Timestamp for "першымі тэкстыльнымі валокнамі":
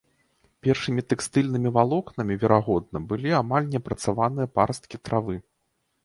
0.67-2.37